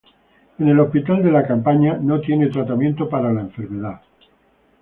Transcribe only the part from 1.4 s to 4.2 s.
campaña no tienen tratamiento para la enfermedad.